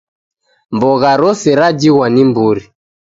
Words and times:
Mbogha 0.75 1.11
rose 1.21 1.49
rajighwa 1.59 2.05
ni 2.13 2.23
mburi 2.29 2.63